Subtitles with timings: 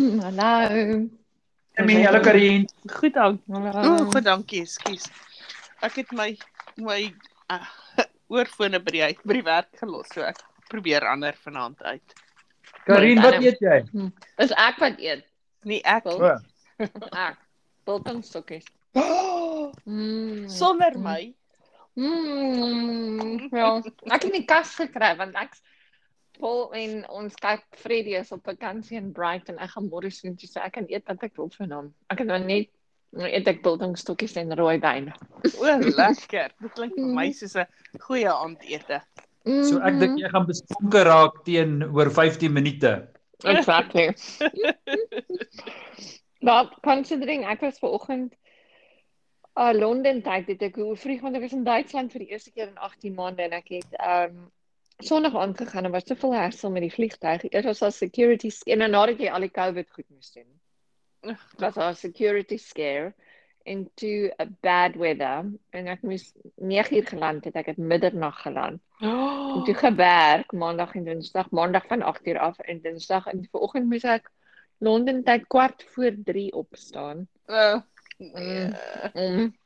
[0.24, 1.08] Hallo.
[1.76, 2.66] Emmy, hallo Karin.
[2.88, 3.40] Goed dank.
[3.52, 3.70] Hallo.
[3.84, 5.06] O, goed dankie, ekskuus.
[5.84, 6.30] Ek het my
[6.80, 7.02] my
[7.52, 7.66] uh,
[8.32, 10.40] oorfone by die huis- by die werk gelos, so ek
[10.72, 12.16] probeer ander vanaand uit.
[12.86, 13.78] Karin, wat eet jy?
[14.44, 15.24] Is ek wat eet?
[15.68, 16.20] Nee, ek Wel.
[16.20, 16.86] O,
[17.28, 17.36] Ek.
[17.88, 18.64] Biltongstokkies.
[19.84, 20.46] Mm.
[20.50, 21.30] sonder my.
[22.00, 23.48] Mm.
[23.52, 23.76] Ja,
[24.14, 25.56] ek het nie kas gekry want ek
[26.40, 29.58] Paul en ons kyk Freddy is op vakansie in Brighton.
[29.62, 31.90] Ek gaan môre sien toe sê ek kan eet wat ek wil vir hom.
[32.12, 32.70] Ek het nou net
[33.16, 35.10] nou eet ek biltongstokkies en rooi wyn.
[35.58, 36.52] O, lekker.
[36.62, 37.66] Dit klink vir my soos 'n
[38.06, 39.00] goeie aandete.
[39.46, 42.92] so ek dink jy gaan besonker raak teen oor 15 minute.
[43.44, 44.14] Exactly.
[46.40, 48.36] Maar considering ek was vanoggend
[49.58, 52.52] uh Londen tyd het ek hoe vroeg want ek was in Duitsland vir die eerste
[52.54, 54.50] keer in 18 maande en ek het um
[55.00, 57.42] Sondag aangegaan en was te veel herstel met die vliegtuig.
[57.50, 60.48] Eers was daar security sc- en dan nadat jy al die COVID goed moes doen.
[61.58, 63.14] Was daar security scare
[63.62, 67.54] en toe 'n bad weather en ek moes 9 uur geland het.
[67.54, 68.80] Ek het middernag geland.
[69.56, 73.88] En toe gewerk maandag en dinsdag, maandag van 8 uur af en dinsdag en vanoggend
[73.88, 74.30] moes ek
[74.82, 77.28] Londen tyd kwart voor 3 opstaan.
[77.46, 77.80] Uh,
[78.20, 78.74] Mm.
[79.14, 79.56] Mm.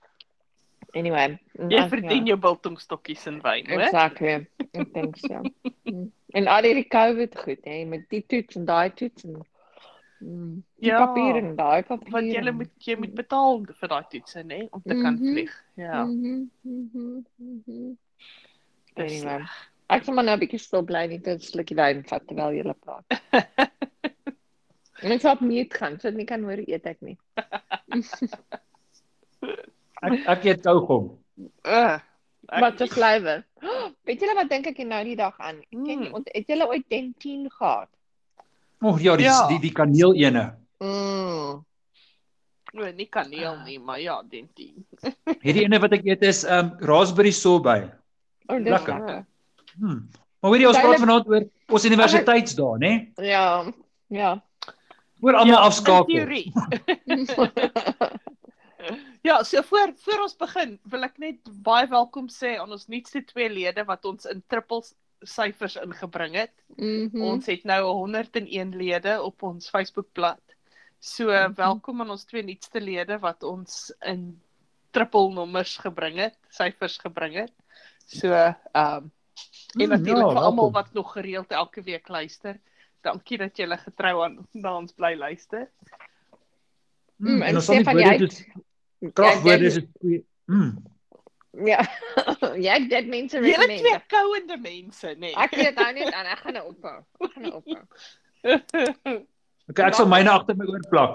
[0.95, 1.39] Anyway,
[1.71, 3.81] jy verdien jou biltongstokkies en wyn, hoor.
[3.83, 4.47] Exactly.
[4.73, 5.43] Ek dink so.
[5.91, 6.13] Mm.
[6.35, 9.43] En al die COVID goed, hè, met die toets en daai toets en
[10.21, 11.07] mm, die Ja.
[11.07, 12.13] papier en daai papier.
[12.13, 15.33] Want jy moet jy moet betaal vir daai toetse, nê, om te kan Mhm.
[15.35, 15.53] vlieg.
[15.77, 16.05] Ja.
[16.05, 16.51] Mhm.
[16.63, 17.25] Mhm.
[17.39, 17.97] Mhm.
[18.95, 19.19] dis Anyway.
[19.39, 19.51] sleg.
[19.91, 22.75] Ek sal maar nou 'n bietjie stil bly net 'n slukkie wyn vat terwyl jy
[22.81, 23.05] praat.
[25.03, 27.19] En ek sal op mute gaan, sodat nie kan hoor eet ek nie.
[30.05, 31.11] Ek ek eet kougom.
[31.65, 31.99] Uh,
[32.49, 33.45] ek- Wat 'n flavour.
[34.05, 35.63] Weet julle wat dink ek nou die dag aan?
[35.71, 36.15] Ken jy Mm.
[36.15, 37.89] ont- het julle ooit dentine gehad?
[38.83, 39.47] O oh, ja, die Ja.
[39.49, 40.55] die die kaneel ene.
[40.81, 41.65] Mm.
[42.77, 44.85] O, nie kaneel nie, maar ja, dentien.
[45.45, 47.91] Hierdie ene wat ek eet is um raspberry sorbet.
[48.49, 48.95] Oh, dis Lekker.
[48.99, 49.25] lekker.
[49.79, 50.09] Hmm.
[50.43, 53.13] Maar weet jy ons praat vanaand oor ons universiteitsdae, né?
[53.17, 53.65] Ja,
[54.11, 54.43] ja.
[55.23, 56.15] Oor almal Ja, afskakel.
[59.25, 63.23] Ja, so voor voor ons begin, wil ek net baie welkom sê aan ons nuutste
[63.25, 64.83] twee lede wat ons in triple
[65.25, 66.53] syfers ingebring het.
[66.77, 67.23] Mhm.
[67.25, 70.43] Ons het nou 101 lede op ons Facebookblad.
[71.01, 74.27] So welkom aan ons twee nuutste lede wat ons in
[74.93, 77.55] triple nommers gebring het, syfers gebring het.
[78.05, 79.11] So ehm um,
[79.81, 82.61] en Mm, natuurlik ja, vir almal wat nog gereeld elke week luister.
[83.01, 85.71] Dankie dat julle getrou aan na ons bly luister.
[87.17, 88.63] Hmm, Mm, en en ons Stefan, woorde jy soos Ja,
[89.13, 90.25] kragwoorde jy- is goeie.
[90.47, 90.73] Hmm.
[91.65, 91.81] Ja.
[92.67, 95.31] ja, dit mense Julle twee kouende mense, nê.
[95.31, 95.35] Nee.
[95.35, 96.99] Ek weet nou net aan, ek gaan nou ophou.
[97.21, 99.23] Ek gaan nou ophou.
[99.65, 101.13] Okay, ek sal myne agter my oor plak.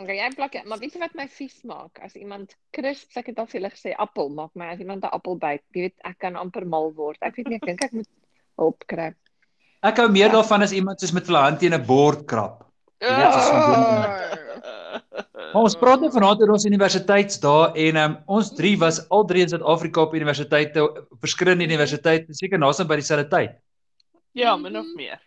[0.00, 1.98] Okay, jy plak, maar weet jy wat my vies maak?
[2.00, 5.12] As iemand crisps, ek het al vir julle gesê appel maak my as iemand 'n
[5.12, 7.18] appel byt, jy weet ek kan amper mal word.
[7.20, 8.08] Ek weet nie, ek dink ek moet
[8.56, 9.10] hulp kry.
[9.82, 12.64] Ek hou meer daarvan as iemand soos met hulle hand teen 'n bord krap.
[13.00, 15.02] Weet, soos van
[15.52, 19.42] Maar ons praat nou vanaand oor ons universiteitsdae en um, ons drie was al drie
[19.42, 23.56] in Suid-Afrika op universiteite, op verskillende universiteite, seker naasien by dieselfde tyd.
[24.38, 25.18] Ja, min of meer.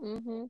[0.00, 0.46] Mhm.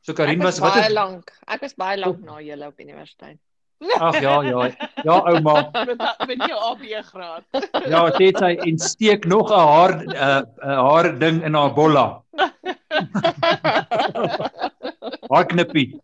[0.00, 1.32] So Ek Karin was was wat baie lank.
[1.46, 3.36] Ek was baie lank na julle op universiteit.
[3.80, 4.70] Ag ja, ja.
[5.04, 5.70] Ja, ouma.
[5.88, 7.44] met met jou AB graad.
[7.88, 11.74] Ja, sê sy en steek nog 'n haar 'n uh, 'n haar ding in haar
[11.74, 12.22] bolla.
[15.30, 16.00] Haar knippie.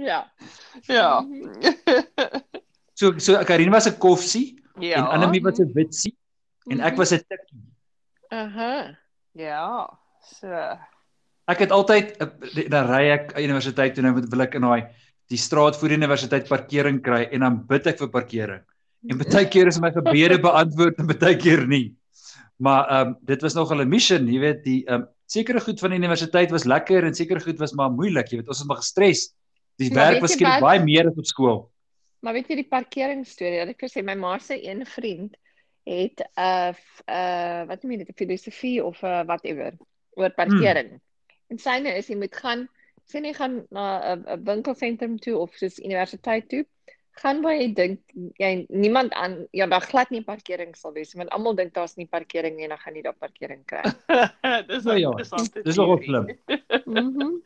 [0.00, 0.20] Ja.
[0.88, 1.08] Ja.
[3.00, 4.96] So so Karin was 'n koffsie Ja.
[4.96, 6.16] en Annelie was 'n witsie
[6.70, 7.62] en ek was 'n tikkie.
[8.28, 8.98] Aha.
[9.32, 9.88] Ja.
[10.20, 10.48] So.
[11.48, 12.18] Ek het altyd
[12.70, 14.86] dan ry ek universiteit toe nou wil ek in daai
[15.30, 18.62] die straat voor die universiteit parkering kry en dan bid ek vir parkering.
[19.08, 21.96] En baie keer is my gebede beantwoord en baie keer nie.
[22.60, 25.80] Maar ehm um, dit was nogal 'n mission, jy weet, die ehm um, sekere goed
[25.80, 28.66] van die universiteit was lekker en sekere goed was maar moeilik, jy weet, ons was
[28.66, 29.30] maar gestres.
[29.80, 31.60] Die Maar werk was jy skielik baie meer as op skool.
[32.20, 33.62] Maar weet jy die parkeringsstorie?
[33.62, 35.36] Dat ek sê my ma se een vriend
[35.88, 36.74] het 'n uh,
[37.08, 39.72] uh, wat noem jy dit 'n filosofie of 'n uh, whatever
[40.20, 40.90] oor parkering.
[40.90, 41.06] Hmm.
[41.50, 42.68] En syne is jy moet gaan
[43.10, 46.66] sien jy gaan na 'n 'n winkelsentrum toe of soos universiteit toe.
[47.22, 48.00] Gaan waar jy dink
[48.38, 52.06] jy niemand aan ja daar glad nie parkering sal wees want almal dink daar's nie
[52.06, 53.82] parkering nie en dan gaan jy daar parkering kry.
[54.70, 55.64] Dis Nou ja, interessant.
[55.64, 56.26] Dis nogal slim.
[56.90, 57.40] Mhm.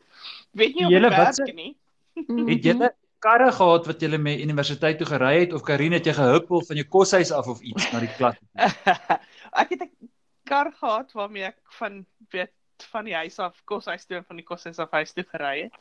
[0.51, 1.75] Weet nie of Julle dit wat werk nie.
[2.15, 2.95] Het julle
[3.25, 6.79] karre gehad wat julle met universiteit toe gery het of Karin het jy gehuppel van
[6.79, 8.37] jou koshuis af of iets na die klas?
[9.61, 10.11] ek het 'n
[10.45, 12.53] kar gehad waarmee ek van weet
[12.91, 15.75] van die huis af koshuis toe en van die koshuis af huis toe gery het.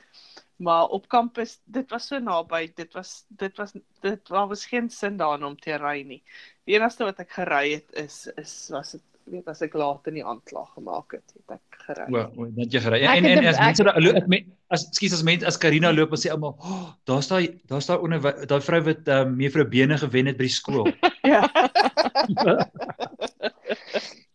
[0.56, 2.72] Maar op kampus, dit was so naby.
[2.74, 6.22] Dit was dit was dit daar was geen sin daarin om te ry nie.
[6.64, 10.18] Die enigste wat ek gery het is is was dit weet as ek laat in
[10.20, 12.06] die aanklag gemaak het, het ek gery.
[12.14, 13.00] O, o, net jy gery.
[13.02, 16.10] En en een- as mense daar loop met as ekskuus as mense as Karina loop
[16.12, 19.98] en sê almal, oh, daar's daai daar's daai onder daai vrou wat um, mevrou Bene
[19.98, 20.88] gewen het by die skool.
[21.24, 21.48] Ja.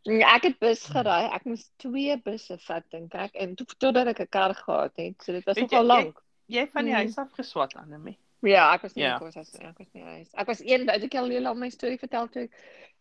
[0.09, 1.27] Nee, Ek het bus gery.
[1.35, 5.21] Ek moes twee busse vat dink ek en toe totdat ek 'n kar gehad het.
[5.21, 6.15] So dit was nogal jy- jy- lank.
[6.47, 6.97] Jy het van die Mm.
[6.97, 8.17] huis af geswat Annelie.
[8.41, 9.13] Ja, ek was nie Ja.
[9.17, 9.65] in die koshuis nie.
[9.67, 10.29] Ek was nie huis.
[10.33, 12.51] Ek was een uit ek al julle al my storie vertel toe ek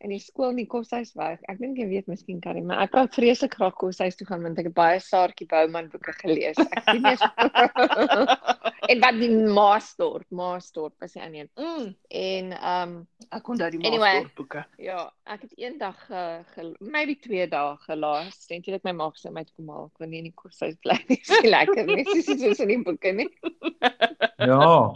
[0.00, 1.38] in die skool in die koshuis was.
[1.48, 4.42] Ek dink jy weet miskien kan jy, maar ek wou vreeslik graag koshuis toe gaan
[4.42, 6.58] want ek het baie Saartjie Bouman boeke gelees.
[6.58, 7.16] Ek sien nie
[8.90, 11.50] en wat die Maasdorp, Maasdorp was die ander een.
[11.54, 11.88] Mm.
[12.08, 14.12] En ehm um, Ek onthou die Anyway.
[14.22, 14.64] Maasdorp boeke.
[14.78, 18.46] ja, ek het eendag uh, ge, maybe twee dae gelaas.
[18.48, 20.34] En toe het my ma gesê my toe kom haal, ek wil nie in die
[20.34, 21.18] koshuis bly nie.
[21.28, 22.04] Dis lekker nie.
[22.04, 23.28] Dis soos in die boeke nie.
[24.38, 24.94] Ja,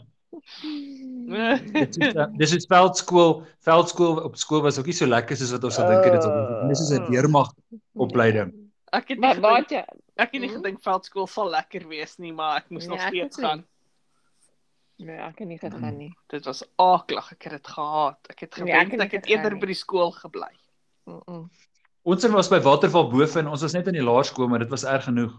[1.72, 5.52] dit is uh, dis is veldskool, veldskool op skool was ook nie so lekker soos
[5.54, 6.28] wat ons sal dink dit is.
[6.68, 7.52] Dis is 'n weermag
[7.94, 8.52] opleiding.
[8.92, 9.84] Ek het nie Maar gedink, wat jy
[10.16, 10.56] ek het nie Mhm.
[10.56, 13.64] gedink veldskool sal lekker wees nie, maar ek moes Nee, nog steeds het gaan.
[14.98, 16.12] Nee, ek het nie gegaan nie.
[16.28, 18.18] Dit was aaklag, ek het dit gehaat.
[18.28, 19.60] Ek het Nee, ek gewens het ek het eerder nie.
[19.60, 20.52] by die skool gebly.
[21.06, 21.50] Mm -mm.
[22.04, 24.68] Ons een was by Waterval bo en ons was net in die laerskool, maar dit
[24.68, 25.32] was erg genoeg.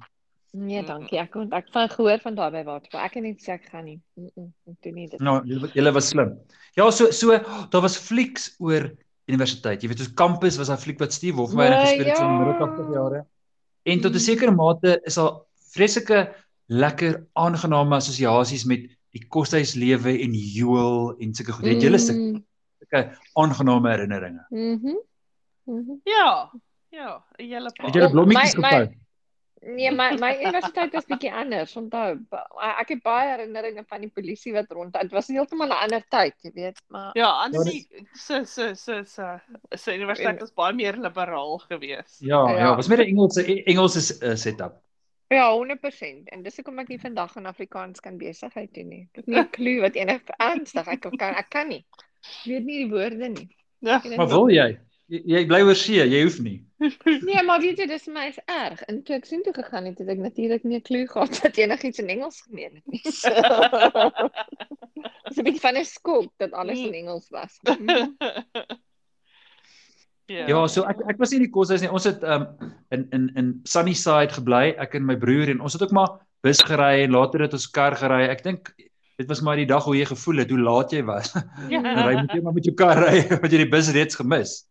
[0.53, 0.87] Nee, Mm.
[0.87, 1.17] dankie.
[1.19, 2.85] Ek kon ek van gehoor van daarbey wat.
[2.93, 3.99] Ek het nie sê ek gaan nie.
[4.15, 4.51] Mm -mm.
[4.69, 5.19] Ek doen nie dit.
[5.19, 5.39] Nou,
[5.73, 6.35] julle was slim.
[6.75, 7.37] Ja, so so
[7.69, 8.91] daar was flieks oor
[9.25, 9.81] universiteit.
[9.81, 12.29] Jy weet, ons kampus was daai fliek wat Steve Hofmeyer Nee, gespeel het so in
[12.29, 12.45] die ja.
[12.45, 13.25] middel 80 jare.
[13.83, 14.19] En tot 'n Mm.
[14.19, 15.33] sekere mate is daar
[15.73, 16.33] vreeslike
[16.67, 18.79] lekker aangename assosiasies met
[19.11, 21.65] die koshuislewe en Joel en sulke goed.
[21.65, 22.43] Het julle sulke
[22.91, 23.09] Mm.
[23.33, 24.45] aangename herinneringe?
[24.49, 24.95] Mhm.
[25.65, 25.93] Mhm.
[26.03, 26.51] Ja.
[26.91, 27.85] Ja, 'n hele paar.
[27.85, 28.87] Het julle blommetjies gepou?
[29.65, 31.75] Nee, my my universiteit was bietjie anders.
[31.79, 32.17] Onthou,
[32.81, 34.93] ek het baie herinneringe van die polisie wat rond.
[34.93, 39.39] Dit was heeltemal 'n ander tyd, jy weet, maar Ja, Annelie se se se se
[39.71, 42.19] se universiteit was baie meer liberaal geweest.
[42.21, 42.75] Ja, ja, Ja.
[42.75, 44.81] was meer 'n Engelse Engelse uh, setup.
[45.29, 46.29] ja, 100%.
[46.29, 49.07] En dis hoekom ek nie vandag in Afrikaans kan besigheid doen nie.
[49.11, 51.85] Ek het nie 'n klou wat enig ernstig ek kan ek kan nie.
[52.21, 53.55] Ek weet nie die woorde nie.
[53.79, 54.01] Ja.
[54.17, 54.77] Maar wil jy?
[55.13, 56.59] Jy, jy bly oor see, jy hoef nie.
[57.27, 58.81] Nee, maar weet jy, dis my is erg.
[58.89, 61.59] En toe ek sien toe gegaan het, het ek natuurlik nie 'n klou gehad dat
[61.61, 63.03] enigiets in Engels gemeen het nie.
[63.11, 63.29] So.
[65.29, 67.59] Dis 'n bietjie van 'n skok dat alles in Engels was.
[67.63, 68.15] Mhm.
[70.33, 70.47] ja.
[70.47, 71.91] Ja, so ek ek was nie in die koshuis nie.
[71.91, 72.47] Ons het um
[72.89, 76.61] in in in Sunnyside gebly, ek en my broer en ons het ook maar bus
[76.63, 78.27] gery en later het ons kar gery.
[78.31, 78.73] Ek dink
[79.17, 81.35] dit was maar die dag hoe jy gevoel het, hoe laat jy was.
[81.69, 81.81] Ja.
[81.83, 84.63] Dan ry moet jy maar met jou kar ry, want jy die bus reeds gemis.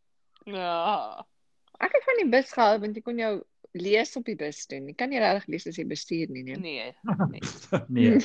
[0.44, 1.24] Ja.
[1.82, 3.32] Ek het van die bus gehou want jy kon jou
[3.72, 4.86] lees op die bus doen.
[4.90, 6.56] Jy kan nie regtig lees as jy bestuur nie, nee.
[6.60, 6.92] Nee.
[7.88, 8.18] nee.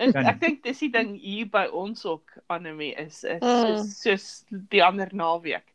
[0.00, 3.74] En Kan ek dink dis die ding hier by ons ook Annelie is is Mm.
[3.74, 4.26] is soos
[4.70, 5.66] die ander naweek.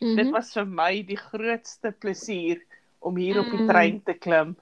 [0.00, 0.16] Mhm.
[0.16, 2.60] Dit was vir my die grootste plesier
[3.00, 3.68] om hier op die Mm.
[3.68, 4.56] trein te klim.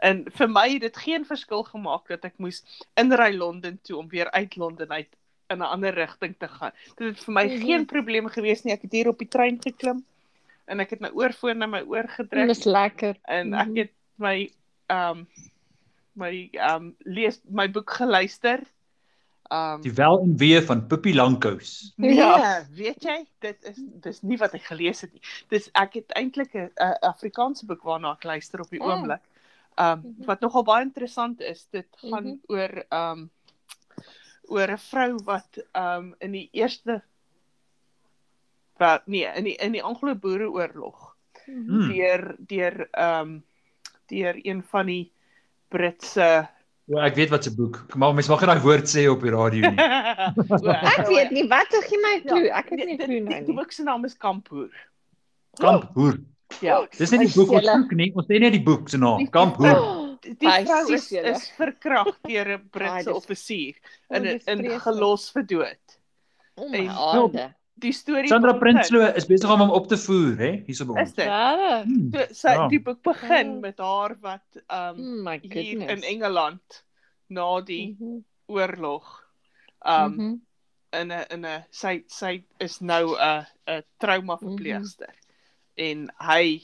[0.00, 2.62] En vir my het dit geen verskil gemaak dat ek moes
[2.96, 5.08] inry Londen toe om weer uit Londen uit
[5.50, 6.72] in 'n ander rigting te gaan.
[6.96, 7.60] Dit het vir my Mhm.
[7.66, 8.72] geen probleem gewees nie.
[8.72, 10.04] Ek het hier op die trein geklim
[10.70, 13.16] en ek het my oorfoon na my oor gedruk Dis lekker.
[13.28, 13.60] en Mhm.
[13.60, 14.36] ek het my
[14.90, 15.26] ehm um,
[16.14, 18.60] my ehm um, lees my boek geluister.
[19.50, 21.92] Ehm um, Die wel en wee van Pippi Lankhous.
[21.96, 22.64] Nee, Ja.
[22.70, 25.22] weet jy, dit is dis nie wat ek gelees het nie.
[25.48, 28.86] Dis ek het eintlik 'n Afrikaanse boek waarna ek luister op die Oh.
[28.90, 29.20] oomblik.
[29.78, 30.26] Um Mhm.
[30.26, 32.38] wat nogal baie interessant is, dit gaan Mhm.
[32.48, 33.30] oor um
[34.48, 37.02] oor 'n vrou wat um in die eerste
[38.80, 41.08] wat nee, in die in die Anglo-Boereoorlog
[41.46, 41.88] Hmm.
[41.90, 43.42] deur deur um
[44.10, 45.12] deur een van die
[45.68, 46.48] Britse
[46.90, 47.84] Ja, ek weet wat se boek.
[47.94, 49.78] Maar mens mag nie daai woord sê op die radio nie.
[50.98, 52.40] Ek weet nie wat gee my 'n klou.
[52.50, 53.54] Ek het die- nie die- die- nou Die nie.
[53.56, 54.70] boek se naam is Kamphoer.
[55.60, 56.18] Kamphoer.
[56.60, 56.80] Ja.
[56.98, 58.10] Dis nie die boek ons soek nie.
[58.14, 59.18] Ons sê net die boek se naam.
[59.22, 59.76] Die- Kamphoer.
[59.78, 63.74] Oh, Die die vrou is is verkragt deur 'n Britse offisier
[64.10, 64.80] oh, in vreeslik.
[64.82, 65.98] gelos vir dood.
[66.56, 67.54] Oh my en- aarde.
[67.80, 71.08] Die storie Sandra Prinsloo is besig om hom op te voer, hè, hierso by Is
[71.08, 71.14] ons.
[71.14, 71.26] dit?
[71.26, 71.84] Regtig?
[71.84, 72.10] Hmm.
[72.12, 72.68] So, sy Ja.
[72.68, 73.60] die boek begin Oh.
[73.60, 76.02] met haar wat um Oh hier in.
[76.02, 76.84] Engeland
[77.28, 79.06] na die Mhm, oorlog
[79.86, 80.40] um mhm.
[80.92, 85.14] in 'n in 'n sy sy is nou 'n 'n trauma verpleegster
[85.76, 86.60] en hy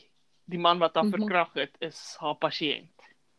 [0.48, 1.16] die man wat haar Mhm.
[1.20, 2.90] verkragt het is haar pasiënt.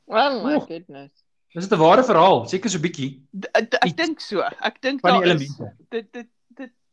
[0.07, 0.67] Oh my Oeg.
[0.67, 1.11] goodness.
[1.53, 3.21] Dis 'n ware verhaal, seker so bietjie
[3.53, 4.41] Ek dink so.
[4.41, 5.57] Ek dink daar is
[5.91, 6.27] dit dit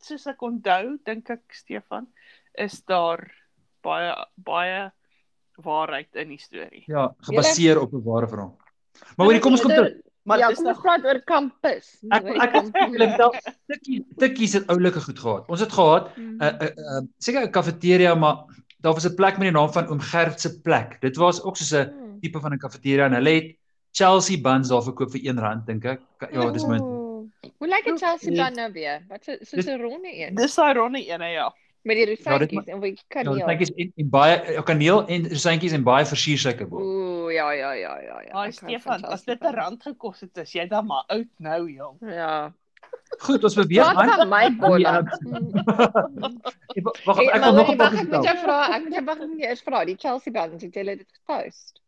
[0.05, 2.07] soos ek onthou, dink ek Stefan,
[2.57, 3.23] is daar
[3.85, 4.91] baie baie
[5.63, 6.83] waarheid in die storie.
[6.87, 8.57] Ja, gebaseer op 'n ware verhaal.
[9.17, 10.01] Maar hoorie, kom ons kom terug.
[10.25, 11.97] Maar ja, dis kom nog ons praat oor kampus.
[12.09, 13.33] Ek ek ek wel
[13.69, 15.49] tikkie tikkies het oulike goed gehad.
[15.49, 16.45] Ons het gehad 'n Mhm.
[16.45, 18.45] 'n 'n seker 'n kafeteria, maar
[18.81, 20.99] daar was 'n plek met die naam van Oom Gert se plek.
[21.01, 22.19] Dit was ook soos 'n Mm.
[22.21, 23.55] tipe van 'n kafeteria en hulle het
[23.91, 26.01] Chelsea buns daar verkoop vir R1 dink ek.
[26.31, 27.04] Ja, dis min.
[27.57, 28.37] Hoe lyk dit Chelsea Nee.
[28.37, 29.01] dan nou weer?
[29.07, 31.53] Wat is Dis- 'n ronde een dis daai ronde ene ja.
[31.81, 33.43] met die Ja, dit rosantjies en wie kan Ja, nie.
[33.45, 36.81] dingetjies en, en baie ja, kaneel en rosantjies en baie versiersuikerbol.
[36.81, 38.31] Ooh, ja ja ja ja ja.
[38.33, 41.27] Ai ek hou Stefan, as dit 'n rand gekos het, is jy dan maar oud
[41.37, 41.97] nou, jong.
[42.01, 42.53] Ja.
[43.17, 44.09] Goed, ons beweeg aan.
[44.09, 44.79] van my.
[44.79, 45.03] Ja.
[46.75, 48.75] Ek- Wag, Hey, ek maar wil nog 'n jy wag, punt ek moet jou vra,
[48.75, 51.81] ek moet jou wag, ek jou eers vra, die Chelsea buns, het julle dit getoast?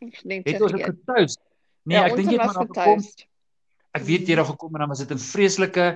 [0.00, 1.40] Of net Het ons dit getoast?
[1.82, 3.02] Nee, Ja, ek dink jy het was maar daar gekom.
[3.98, 5.86] Ek weet jy het daar gekom en dan was dit 'n vreeslike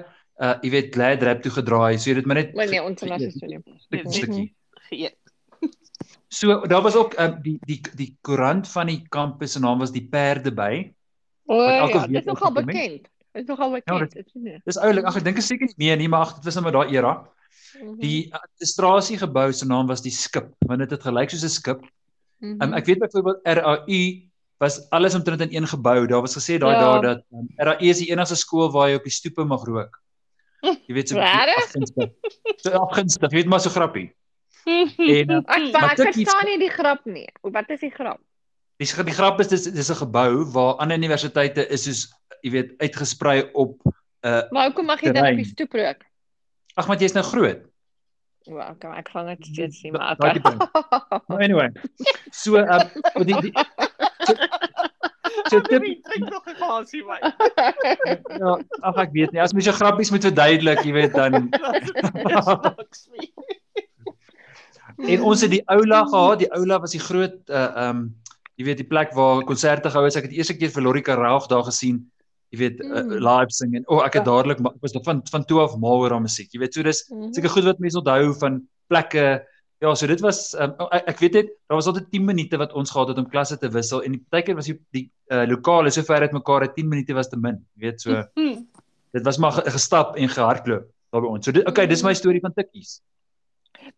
[0.42, 1.98] uh jy weet glad wrap toe gedraai.
[1.98, 3.30] So jy het dit maar net Maar nee, ons so nie.
[3.30, 4.54] stukkie, Nee, stukkie.
[4.90, 5.16] Geëet.
[6.32, 9.92] So daar was ook um, die die die koerant van die kampus se naam was
[9.92, 10.92] die Perde by.
[11.46, 12.66] O elke ja, dit is nogal het.
[12.66, 13.02] bekend.
[13.32, 13.98] Dit is nogal bekend.
[14.00, 14.60] dit- dit is nie.
[14.64, 15.04] Dis oulik.
[15.04, 16.96] Ag ek dink ek seker nie meer nie, maar ag dit was nou maar daai
[16.96, 17.12] era.
[17.82, 21.80] Mhm, Die administrasiegebou se naam was die Skip, want dit het gelyk soos 'n skip.
[22.40, 22.62] mhm.
[22.62, 24.30] Um, ek weet byvoorbeeld RAU
[24.62, 26.06] was alles omtrent in een gebou.
[26.06, 26.80] Daar was gesê daai Ja.
[26.80, 29.98] dae dat um, RAU is die enigste skool waar jy op die stoepe mag rook.
[30.62, 32.10] Jy weet so afgunstig.
[32.62, 34.12] So afgunstig, weet maar so grappie.
[34.62, 37.26] En uh, Ek Maar maar ek verstaan nie die grap nie.
[37.42, 38.20] Wat is die grap?
[38.82, 42.06] die, die grap is dis dis 'n gebou waar ander universiteite is soos
[42.42, 43.74] jy weet uitgesprei op
[44.22, 46.06] uh Maar hoekom mag jy dan op die stoep rook?
[46.74, 47.60] ag maar jy's nou groot.
[48.46, 50.56] Wel, ek ek gaan dit steeds nie, maar Daai okay.
[51.26, 51.70] Maar anyway.
[52.42, 53.52] So um die, die
[55.50, 57.22] so, tip drink nog 'n glasie wyn.
[58.42, 58.52] ja,
[58.88, 59.40] ag ek weet nie.
[59.42, 61.48] As mens jou grappies moet verduidelik, jy weet dan.
[65.02, 66.38] En ons het die aula gehad.
[66.44, 68.02] Die aula was die groot uh um
[68.60, 70.16] jy weet die plek waar konserte gehou is.
[70.18, 72.02] Ek het die eerste keer vir Lori Karaag daar gesien.
[72.52, 74.28] Jy weet uh, live sing en o, oh, ek het Ja.
[74.28, 76.50] dadelik ek was van van toe af mal oor haar musiek.
[76.52, 77.32] Jy weet, so dis Mhm.
[77.32, 78.60] seker goed wat mense onthou van
[78.92, 79.42] plekke.
[79.82, 82.72] Ja, so dit was um, ek, ek weet net daar was altyd 10 minute wat
[82.78, 86.04] ons gehad het om klasse te wissel en partykeer was die die uh, lokale so
[86.06, 87.58] ver uit mekaar dat 10 minute was te min.
[87.74, 88.60] Jy weet, so Hm.
[89.12, 91.44] dit was maar ge- gestap en gehardloop daar by ons.
[91.44, 93.00] So dit okay, dis my storie van tikkies.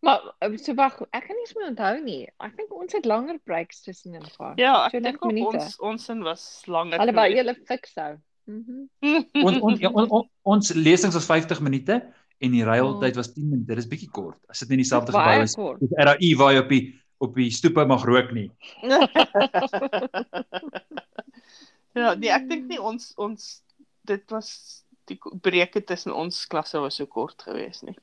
[0.01, 2.21] Maar eh, so wag, ek kan nie eens meer onthou nie.
[2.41, 4.57] Ek dink ons het langer breaks tussenin gehad.
[4.57, 6.97] Ja, So ek net dink ons ons in was langer.
[6.99, 7.43] Allebei geweest.
[7.43, 8.15] julle fik sou.
[8.45, 8.89] Mhm.
[9.45, 11.95] Ons ons ja, on, on, ons lesings was 50 minute
[12.43, 12.67] en die Oh.
[12.67, 13.75] ruiltyd was 10 minute.
[13.75, 14.37] Dis bietjie kort.
[14.49, 15.55] As dit nie dieselfde gebou is.
[15.79, 16.83] Dis RAI waar jy op die
[17.23, 18.49] op die stoepe mag rook nie.
[21.95, 23.61] ja, nee, ek dink nie ons ons
[24.05, 24.49] dit was
[25.09, 27.95] die breuke tussen ons klasse was so kort geweest nie.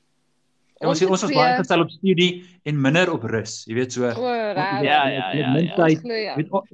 [0.81, 2.29] En ons ons was baie gestel op studie
[2.67, 3.61] en minder op rus.
[3.69, 4.03] Jy weet so.
[4.09, 4.27] O.
[4.27, 5.75] Ja, ja, ja, Min ja.
[5.77, 6.01] tyd.
[6.03, 6.33] Ja.
[6.33, 6.65] Jy weet, o-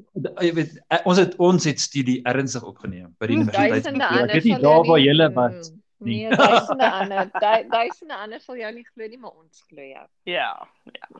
[0.42, 3.86] jy weet eh, ons het ons het studie ernstig opgeneem by die universiteit.
[4.00, 4.10] Ja.
[4.24, 5.70] Ek weet nie daar waar julle was.
[6.00, 7.25] Nee, duisende ander.
[7.34, 10.06] du- Duisende ander sal jou nie glo nie, maar ons glo jou.
[10.24, 10.68] Ja,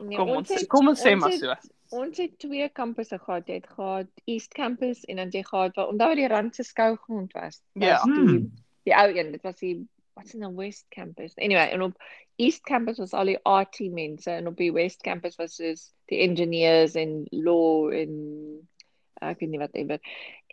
[0.00, 1.54] Nee, kom ons het- kom ons sê ons maar so.
[2.00, 3.46] Ons het twee kampusse gehad.
[3.50, 7.32] Jy het gehad East Campus en dan jy gehad waar onthou die Rand se skougrond
[7.32, 7.60] was.
[7.72, 7.92] Ja.
[7.98, 8.52] Was Die, Hmm.
[8.84, 11.34] die ou een, dit was die wat's in die West Campus.
[11.36, 11.96] Anyway, en op
[12.36, 16.18] East Campus was al die RT mense en op die West Campus was dus die
[16.24, 18.68] engineers en law en
[19.20, 20.00] ek weet nie wat ewer.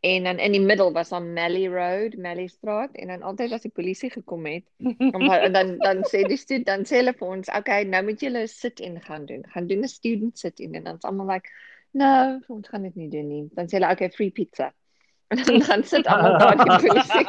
[0.02, 3.62] En dan in die middel was dan Malley Road, Malley Straat en dan altyd as
[3.62, 7.28] die polisie gekom het, dan en dan dan sê die student dan sê hulle vir
[7.28, 9.44] ons, okay, nou moet julle 'n sit-in gaan doen.
[9.50, 11.50] Gaan doen 'n student sit-in en dan's almal like,
[11.92, 14.74] "No, ons gaan dit nie doen nie." Dan sê hulle, "Okay, free pizza."
[15.28, 17.26] En dan gaan sit almal daar die polisie.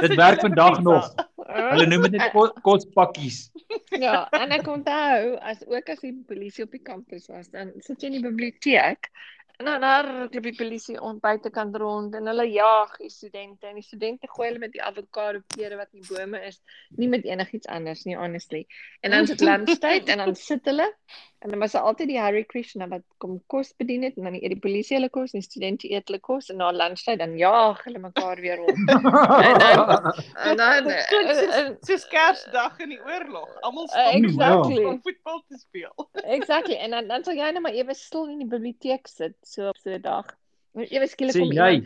[0.00, 1.14] Dit werk vandag nog.
[1.46, 3.50] Hulle noem dit net ko- kospakkies.
[3.88, 8.02] Ja, en ek onthou as ook as die polisie op die kampus was, dan sit
[8.02, 9.08] jy in die biblioteek
[9.56, 13.84] en dan hardloop die polisie on buitekant rond en hulle jag die studente en die
[13.86, 16.60] studente gooi hulle met die avokado pere wat in die bome is,
[17.00, 18.66] nie met enigiets anders nie honestly.
[19.00, 20.90] En dan sit lunchtyd en dan sit hulle
[21.38, 24.34] en dan was daar altyd die Hare Krishna wat kom kos bedien het en dan
[24.34, 27.36] eet die polisie hulle kos en die studente eet hulle kos en na lunchtyd dan
[27.38, 28.78] jag hulle mekaar weer rond.
[29.48, 30.12] En dan
[30.48, 33.50] en dan klink soos- Kersdag in die oorlog.
[33.60, 34.84] Almal Uh, stop exactly.
[34.84, 36.08] om voetbal te speel.
[36.38, 36.74] Exactly.
[36.74, 39.76] En dan dan sal jy net maar ewe stil in die biblioteek sit so op
[39.76, 40.26] so 'n dag.
[40.74, 41.84] En Ewe skielik kom jy?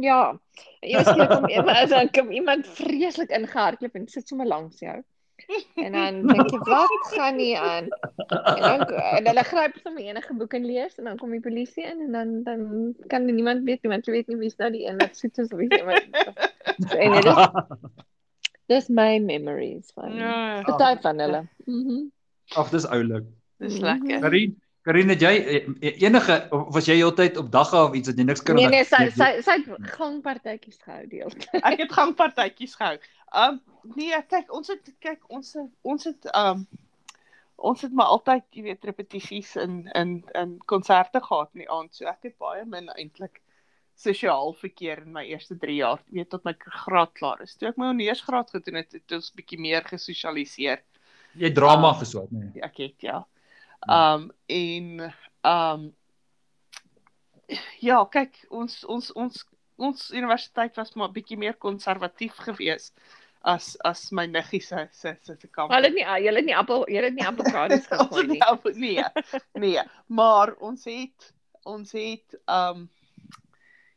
[0.00, 0.38] Ja.
[0.80, 5.02] Ewe skielik kom iemand dan kom iemand vreeslik ingehardloop en sit sommer langs jou.
[5.74, 7.88] En dan dink jy, wat gaan nie aan?
[8.26, 11.84] En dan en hulle gryp sommer enige boek en lees en dan kom die polisie
[11.84, 14.86] in en dan dan kan niemand weet nie want jy weet nie wie's nou die
[14.88, 16.08] een wat soet is of wie iemand.
[16.76, 17.42] So, en dit is
[18.72, 21.42] dis my memories van Ja, party van hulle.
[21.64, 22.06] Mhm.
[22.54, 23.24] Ag, dis oulik.
[23.58, 24.20] dis lekker.
[24.20, 25.30] Karin, Karine, het jy
[25.82, 28.68] eh, enige of was jy altyd op dagga of iets wat jy niks kan Nee
[28.70, 31.32] nee, sy sy sy het gangpartytjies gehou deel.
[31.58, 32.94] Ek het gangpartytjies gehou.
[33.34, 33.60] Um
[33.96, 36.66] nee, kyk, ons het kyk ons het, ons het um
[37.56, 41.94] ons het maar altyd, jy weet, repetisies in in in konserte gehad in die aand.
[41.96, 43.40] So ek het baie min eintlik
[43.96, 47.54] sosiaal verkeer in my eerste 3 jaar, weet tot my graad klaar is.
[47.56, 50.82] Toe ek my honeursgraad gedoen het, het ons bietjie meer gesosialiseer.
[51.36, 51.98] Jy drama Ah.
[51.98, 52.50] geswat, nee.
[52.62, 53.24] Ek het ja.
[53.88, 55.12] Um en
[55.44, 55.94] um
[57.80, 59.44] ja, kyk, ons ons ons
[59.76, 62.94] ons universiteit was maar bietjie meer konservatief geweest
[63.46, 65.70] as as my niggie se se se se kamp.
[65.72, 67.26] Hulle nie julle het nie appel, julle het nie
[67.92, 68.38] gegooi het nie.
[68.38, 69.04] nou- nee.
[69.54, 71.32] Nee, maar ons het
[71.66, 72.88] ons het um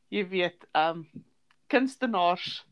[0.09, 1.03] jy weet um
[1.69, 2.63] kunstenaars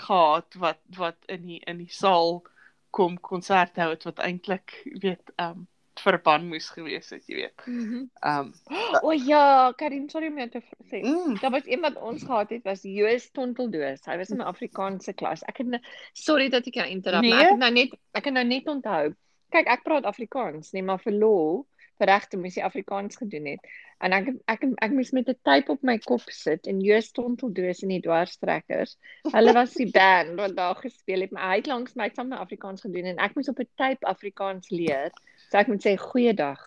[0.00, 2.42] gehad wat wat in die in die saal
[2.90, 5.66] kom konserte hou het wat eintlik weet um
[6.02, 7.66] verban moes gewees het, jy weet.
[7.66, 8.04] Mhm.
[8.26, 8.52] Um
[9.06, 11.02] O ja, Karin, sorry om jou te sê.
[11.02, 14.04] mm, Daar was een wat ons gehad het was Joos Tonteldoos.
[14.06, 15.42] Hy was in my Afrikaanse klas.
[15.48, 17.44] Ek het nou- sorry dat ek jou interrupt, maar Nee?
[17.44, 19.14] ek het nou net ek het nou net onthou.
[19.50, 21.18] Kyk, ek praat Afrikaans, nee, maar vir
[22.00, 23.60] vir regte moes jy Afrikaans gedoen het.
[24.00, 27.82] En ek ek ek, moes met 'n tyd op my kop sit en Joos Tonteldoos
[27.84, 28.96] en die dwarstrekkers.
[29.32, 32.38] Hulle was die band wat daar gespeel het, maar hy het langs my saam met
[32.38, 35.10] Afrikaans gedoen en ek moes op 'n tyd Afrikaans leer.
[35.50, 36.60] So ek moet sê goeiedag.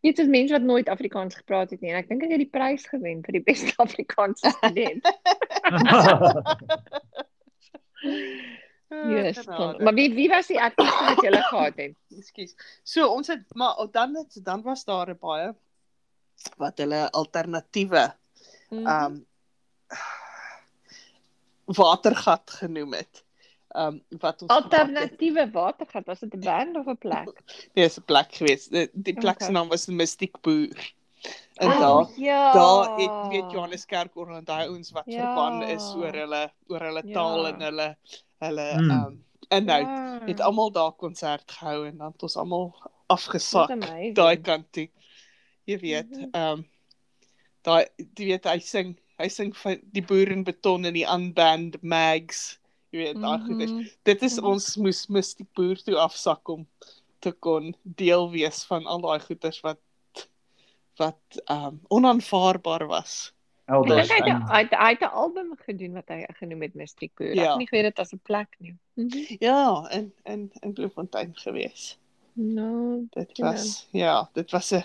[0.00, 2.40] Jy weet, as mense wat nooit Afrikaans gepraat het nie en ek dink ek het
[2.40, 5.04] die prys gewen vir die beste Afrikaanse student.
[8.90, 9.38] Yes.
[9.38, 9.84] genade.
[9.84, 11.92] Maar wie wie was die aktiefste wat jy gehad het?
[12.18, 12.56] Ekskuus.
[12.82, 15.52] So ons het maar dan het dan was daar 'n baie
[16.56, 18.12] wat hulle alternatiewe
[18.70, 18.86] Mhm.
[18.86, 19.26] um
[21.64, 23.24] watergat genoem het.
[23.76, 24.72] Um wat ons gehad het.
[24.80, 27.42] Alternatiewe watergat, was dit 'n band of 'n plek?
[27.74, 28.68] Nee, is 'n plek gewees.
[28.68, 29.52] Die, die plek se Okay.
[29.54, 30.92] naam was Mystiek Boer.
[31.60, 32.52] En Oh, daar ja.
[32.52, 35.20] daar het weet Johanneskerk oor onthou ons wat Ja.
[35.20, 37.12] verban is oor hulle oor hulle Ja.
[37.14, 37.96] taal en hulle
[38.40, 38.90] hulle Hmm.
[38.90, 39.86] um inhoud.
[39.86, 40.20] Ja.
[40.26, 42.74] Het almal daar konsert gehou en dan het ons almal
[43.08, 43.68] afgesak
[44.14, 44.88] daai kant toe.
[45.64, 46.28] Jy weet, Mhm.
[46.32, 46.66] ehm um,
[47.62, 51.82] daai jy weet hy sing, hy sing van die boer in beton en die unband
[51.82, 52.58] mags.
[52.90, 53.70] Jy weet, daai goeders.
[53.70, 53.88] Mhm.
[54.02, 54.46] Dit is Mhm.
[54.46, 56.66] ons moes mis die boer toe afsak om
[57.20, 59.78] te kon deel wees van al daai goeders wat
[60.98, 63.32] wat ehm um, onaanvaarbaar was.
[63.70, 64.08] Ek Elders.
[64.08, 67.30] dink hy het hy het- 'n album gedoen wat hy genoem het Mystiek Boer.
[67.30, 67.48] Ek Ja.
[67.50, 68.74] het nie geweet dit as 'n plek nie.
[68.96, 69.36] Mhm.
[69.40, 71.96] Ja, in in in Bloemfontein gewees.
[72.34, 73.44] Nou, Dit Ja.
[73.52, 74.84] was ja, dit was 'n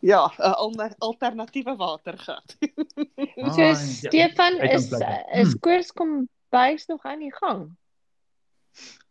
[0.00, 2.56] ja, 'n al- alternatiewe watergat.
[3.42, 3.74] Ah, so ja.
[3.74, 4.90] Stefan kan is
[5.32, 5.52] is
[5.94, 6.28] Hmm.
[6.52, 7.70] Bys nog aan die gang.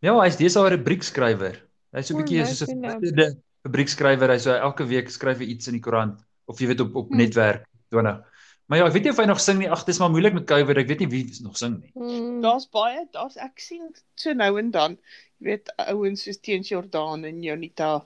[0.01, 1.59] Ja, hy's deesdae 'n rubriekskrywer.
[1.93, 4.29] Hy's so 'n bietjie nice soos 'n rubriekskrywer.
[4.33, 7.09] Hy so elke week skryf hy iets in die koerant of jy weet op op
[7.09, 7.17] Hmm.
[7.17, 8.23] netwerk 20.
[8.67, 9.69] Maar ja, ek weet nie of hy nog sing nie.
[9.69, 10.77] Ag, dis maar moeilik met COVID.
[10.77, 11.91] Ek weet nie wie nog sing nie.
[11.93, 12.41] Hmm.
[12.41, 14.97] Daar's baie, daar's ek sien so nou en dan,
[15.39, 18.05] jy weet ouens soos Teens Jordaan en Jonita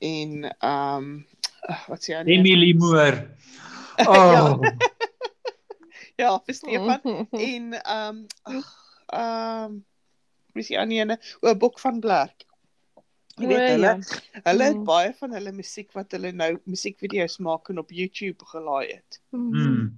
[0.00, 1.26] en ehm um,
[1.88, 2.24] wat sê hy?
[2.26, 3.28] Emily Moore.
[4.00, 4.06] Ja.
[4.08, 4.70] Oh, Ja,
[6.46, 7.40] vir Stefan Mhm.
[7.40, 8.68] en ehm um, ag
[9.12, 9.84] ehm um,
[10.54, 11.16] wie is die ander ene?
[11.42, 12.44] O, Bok van Blerk.
[13.38, 14.42] Jy weet O, hulle ja.
[14.44, 14.84] hulle het Mm.
[14.84, 19.20] baie van hulle musiek wat hulle nou musiekvideo's maak en op YouTube gelaai het.
[19.32, 19.94] Mm.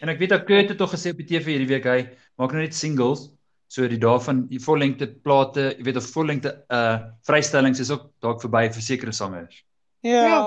[0.00, 2.00] En ek weet dat Kurt het tog gesê op die TV hierdie week hy
[2.40, 3.28] maak nou net singles.
[3.68, 8.10] So die dae van die vollengte plate, jy weet of vollengte uh vrystellings is ook
[8.22, 9.62] dalk verby vir sekere sangers.
[10.02, 10.24] Ja.
[10.26, 10.40] Ja.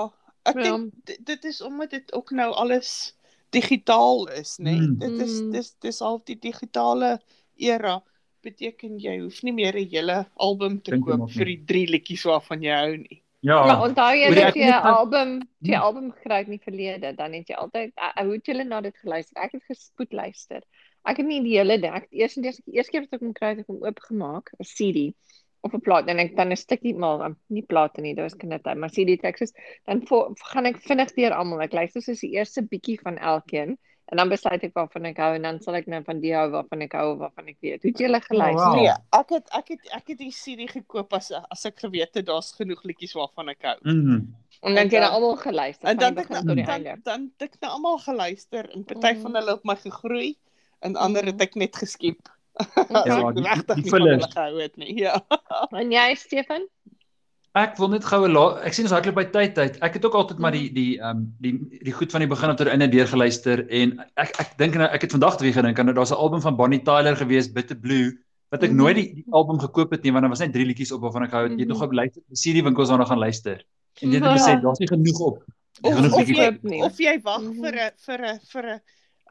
[0.48, 0.62] Ek Ja.
[0.62, 3.14] dink dit, dit is omdat dit ook nou alles
[3.50, 4.64] digitaal is, nê.
[4.76, 4.80] Nee?
[4.88, 4.98] Mm.
[4.98, 5.50] Dit is Mm.
[5.52, 7.18] dis dis al die digitale
[7.56, 8.02] era
[8.42, 11.86] beteken jy hoef nie meer 'n hele album te Dink jy koop vir die drie
[11.86, 13.22] liedjies waarvan jy hou nie.
[13.40, 13.64] Ja.
[13.66, 15.82] Maar onthou jy dat jy net 'n album, jy Hmm.
[15.82, 18.80] album gekry het in die verlede, dan het jy altyd uh, hoe het jy na
[18.80, 19.42] dit geluister?
[19.42, 20.62] Ek het gespoed luister.
[21.04, 21.94] Ek het nie die hele ding.
[21.94, 23.82] Ek het eers en eers die eerste keer wat ek hom kry het, ek hom
[23.84, 25.14] oopgemaak, 'n CD
[25.62, 28.90] of 'n plaat en ek dan 'n stukkie maar nie plate nie, was kindertyd, maar
[28.90, 29.52] CD tekste.
[29.86, 31.60] Dan vo, gaan ek vinnig deur almal.
[31.62, 33.76] Ek luister soos die eerste bietjie van elkeen
[34.10, 36.50] en dan besluit ek waarvan ek hou en dan sal ek nou van die hou
[36.50, 37.82] waarvan ek hou of waarvan ek weet.
[37.82, 38.64] Hoe het julle geluister?
[38.64, 38.74] wow.
[38.76, 42.26] Nee, ek het ek het ek het die CD gekoop as as ek geweet het
[42.26, 43.76] daar's genoeg liedjies waarvan ek hou.
[43.82, 44.34] Mm.
[44.62, 46.68] En dan het jy nou dan- almal geluister En dan die het ek die dan
[46.84, 47.00] einde.
[47.04, 49.20] dan het ek nou almal geluister en party Mhm.
[49.22, 50.36] van hulle op my gegroei
[50.80, 52.28] en ander het ek net geskiep.
[53.06, 54.24] Ja, die- regtig die fillers.
[54.24, 54.94] hulle gehou het nie.
[54.98, 55.20] Ja.
[55.80, 56.66] En jy, Stefan?
[57.58, 58.28] Ek wil net goue
[58.62, 59.78] ek sien ons hardloop by tyd uit.
[59.82, 60.60] Ek het ook altyd maar Mhm.
[60.60, 63.06] die die ehm um, die die goed van die begin af tot die einde deur
[63.08, 66.40] geluister en ek ek dink nou ek het vandag weer gedink aan daar's 'n album
[66.40, 68.12] van Bonnie Tyler gewees Bitter Blue
[68.50, 68.76] wat ek Mhm.
[68.78, 71.24] nooit die, die album gekoop het nie want daar was net drie liedjies op waarvan
[71.24, 71.52] ek gou het.
[71.52, 71.86] Jy het nog Mhm.
[71.86, 73.64] op luister die CD winkels daarna gaan luister.
[74.02, 74.32] En jy het Ja.
[74.32, 75.42] besef daar's nie genoeg op.
[75.82, 77.60] Of, nog of, jy, of jy wag Mhm.
[77.62, 78.80] vir 'n vir 'n vir 'n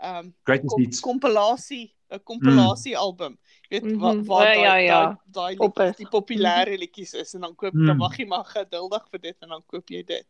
[0.03, 0.99] um Greatest kom, hits.
[0.99, 3.37] kompilasie 'n kompilasie album.
[3.69, 3.99] Jy weet Mhm.
[3.99, 5.17] waar waar Ja, daai ja, ja.
[5.31, 5.95] daai daai liedjies is.
[5.97, 7.85] die populêre liedjies is en dan koop Mhm.
[7.87, 10.27] dan wag jy maar geduldig vir dit en dan koop jy dit.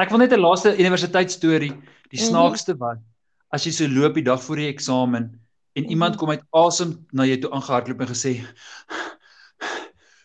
[0.00, 1.72] Ek wil net 'n laaste universiteitsstorie.
[2.10, 2.28] Die Mhm.
[2.30, 2.98] snaakste was
[3.52, 5.40] as jy so loop die dag voor die eksamen
[5.76, 6.18] en iemand Mhm.
[6.18, 8.44] kom uit asem na jou toe aangehardloop en gesê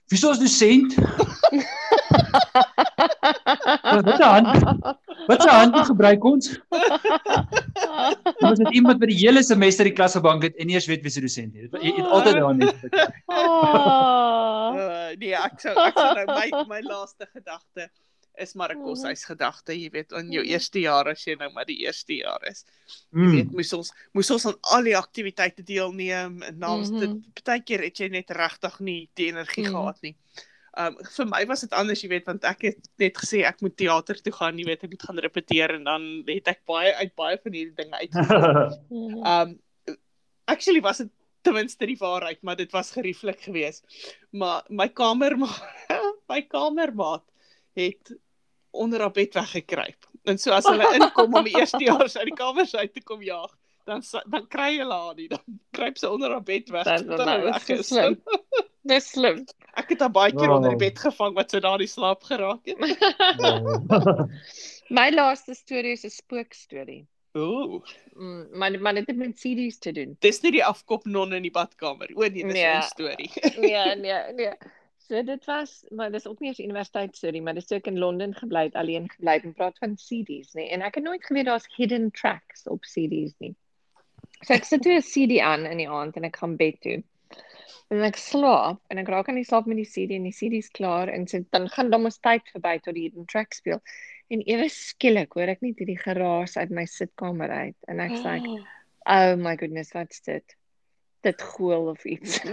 [0.10, 0.96] Wie is ons dosent?
[3.84, 4.98] Wat 'n hand.
[5.30, 6.46] Wat 'n hand gebruik ons?
[8.50, 11.04] Ons het iemand wat die hele semester die klas gebank het en nie eers weet
[11.06, 11.70] wie se dosent is.
[11.82, 12.76] Jy het altyd daar net.
[13.28, 14.74] Ah.
[14.76, 17.90] Uh, nee, ek sou ek sou nou my my laaste gedagte
[18.40, 21.66] is maar 'n koshuis gedagte, jy weet, in jou eerste jaar as jy nou maar
[21.68, 22.64] die eerste jaar is.
[23.12, 23.32] Jy Mm.
[23.36, 27.20] weet, moes ons moes ons aan al die aktiwiteite deelneem en dan was dit Mhm.
[27.34, 29.72] partykeer het jy net regtig nie die energie Mhm.
[29.76, 30.16] gehad nie.
[30.80, 33.76] Um vir my was dit anders, jy weet, want ek het net gesê ek moet
[33.80, 37.12] teater toe gaan, jy weet, ek moet gaan repeteer en dan het ek baie uit
[37.20, 38.20] baie van hierdie dinge uit.
[39.34, 39.58] Um
[40.50, 41.12] actually was dit
[41.46, 43.84] ten minste die waarheid, maar dit was gerieflik geweest.
[44.32, 45.92] Maar my kamermaat
[46.32, 47.26] my kamermaat
[47.78, 48.16] het
[48.72, 50.08] onder haar bed weggekruip.
[50.24, 53.22] En so as hulle inkom om die eerste jaar uit die kamers uit te kom
[53.24, 53.52] jaag,
[53.90, 56.86] dan dan kry hulle haar nie, dan kruip sy onder haar bed weg.
[56.86, 58.20] Dat tot hulle weg is slim.
[58.90, 59.44] Dis slim.
[59.78, 62.66] Ek het haar baie keer onder die bed gevang wat sy daar in slaap geraak
[62.66, 62.78] het.
[64.98, 67.06] My laaste storie is 'n spookstorie.
[67.38, 67.82] Ooh,
[68.20, 70.16] Mm, maar maar dit het met CD's te doen.
[70.20, 72.10] dis nie die afkop non in die badkamer.
[72.16, 72.76] O nee, dis Nee.
[72.78, 73.32] 'n storie.
[73.60, 74.54] Nee, nee, nee.
[74.98, 78.64] So dit was, maar dis ook nie 'n universiteitsstorie, maar dis ek in Londen gebly
[78.64, 80.70] het, alleen gebly het en praat van CD's, nee.
[80.70, 83.56] En ek het nooit geweet daar's hidden tracks op CD's nie.
[84.42, 87.04] So ek sit toe 'n CD aan in die aand en ek gaan bed toe.
[87.90, 90.70] En ek slaap en ek raak aan die slaap met die CD en die CD's
[90.70, 93.80] klaar en so, dan gaan dan mos tyd verby tot die hidden track speel.
[94.30, 98.38] En ewe skielik hoor ek net hierdie geraas uit my sitkamer uit en ek sê,
[98.46, 98.60] Oh.
[99.10, 100.44] "Oh my goodness, wat's dit?"
[101.24, 102.40] Dit gool of iets.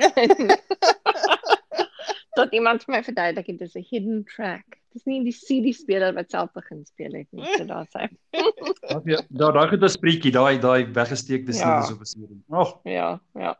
[2.37, 4.65] Tot iemand my verduidelik het dis 'n hidden track.
[4.93, 7.45] Dis nie die CD speler wat self begin speel het nie.
[7.57, 8.09] So daar sê.
[9.05, 11.59] Ja, daar daai goed 'n spreekie, daai daai weggesteekte Ja.
[11.59, 12.43] sleutels op 'n serie.
[12.51, 13.59] Ag, Ja, ja.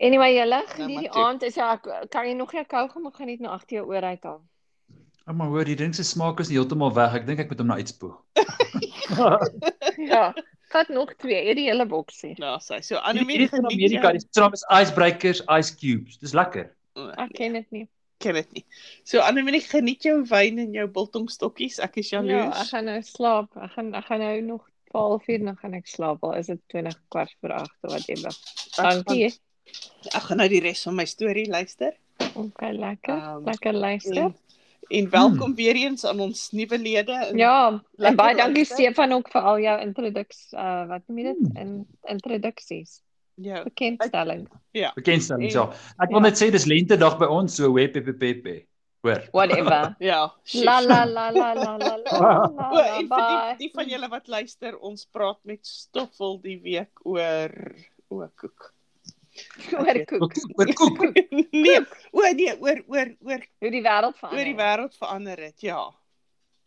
[0.00, 1.22] Anyway, julle, Nou, geniet die toe.
[1.24, 1.42] aand.
[1.42, 4.40] Is ja, ek- kan jy nog kougom of gaan net nou agter jou oor uithaal?
[5.26, 7.14] oh, maar hoor, die ding se smaak is nie heeltemal weg.
[7.14, 8.16] Ek dink ek moet hom nou uitspoeg.
[9.96, 10.34] Ja.
[10.70, 12.34] Vat nog twee, eet die hele boksie.
[12.38, 12.78] Nou, sy.
[12.86, 16.18] So Hierdie van geniet Amerika, die se naam is icebreakers, ice cubes.
[16.22, 16.68] Dis lekker.
[16.94, 17.88] O, Ek nee, ken dit nie.
[18.20, 18.64] ken dit nie.
[19.04, 21.78] So Annelie geniet jou wyn en jou biltongstokkies.
[21.82, 22.70] Ek is Ja, ek jaloers.
[22.70, 23.56] gaan nou slaap.
[23.56, 26.22] Ek gaan ek gaan nou nog 12 uur dan gaan ek slaap.
[26.24, 28.36] Al is dit 20 kwart voor 8 of wat jy wil.
[28.76, 29.24] Dankie.
[29.26, 29.38] Ek
[30.08, 31.92] gaan nou die res van my storie luister.
[32.34, 33.14] Okay, lekker.
[33.16, 34.16] Ehm, Lekker luister.
[34.16, 34.34] En,
[34.88, 37.12] en welkom weer eens aan ons nuwe lede.
[37.12, 38.64] En, Ja, en baie dankie.
[38.64, 41.38] Stefan ook vir al jou introduks uh wat noem jy dit?
[41.52, 41.56] Hmm.
[41.56, 43.00] In introduksies.
[43.40, 43.62] ja.
[43.64, 44.48] Bekendstelling.
[44.94, 45.70] Bekendstelling, En- ja.
[45.98, 46.26] Ek wil Ja.
[46.28, 48.66] net sê dis lente dag by ons, so web pepe pepe.
[49.02, 49.22] Hoor.
[49.32, 49.94] Whatever.
[50.10, 50.32] Ja.
[50.44, 50.64] shush.
[50.64, 52.96] la la la la la la la O, la.
[52.98, 53.54] en vir Bye.
[53.58, 57.50] die, die van julle wat luister, ons praat met Stoffel die week oor
[58.10, 58.74] o koek.
[59.80, 60.32] Oor koek.
[60.58, 60.98] Oor koek.
[61.64, 61.80] nee,
[62.12, 64.44] o nee, oor oor oor Hoe die wêreld oor verander.
[64.44, 65.80] die wêreld verander het, ja.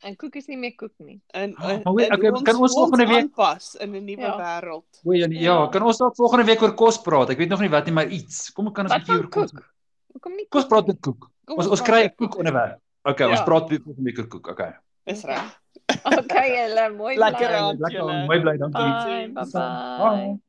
[0.04, 1.22] En koek is nie meer koek nie.
[1.32, 4.04] En Ah, en- maar weet- en okay, hoe kan ons volgende week- aanpas in 'n
[4.06, 4.38] nuwe Ja.
[4.38, 5.00] wêreld.
[5.06, 7.30] O ja, ja, kan ons dalk volgende week oor kos praat?
[7.30, 8.52] Ek weet nog nie wat nie, maar iets.
[8.52, 9.52] Kom ons kan ons 'n bietjie oor kos.
[9.52, 9.74] koek?
[10.14, 11.30] Hoekom nie Kom ons praat met koek.
[11.46, 12.80] Kom Ons ons kry 'n oor koek onderwerp.
[13.04, 13.44] Okay, ons Ja.
[13.46, 14.48] praat volgende week oor koek.
[14.48, 14.74] Okay.
[15.06, 15.62] Dis reg.
[16.20, 17.56] Okay, julle mooi Lekker bly.
[17.58, 17.78] aan.
[17.78, 18.26] Lekker, julle.
[18.26, 18.82] mooi bly, dankie.
[18.82, 19.52] Bye, bye.
[19.52, 20.40] Bye.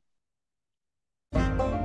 [1.33, 1.84] bye.